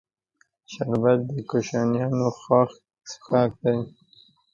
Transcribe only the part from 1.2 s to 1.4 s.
د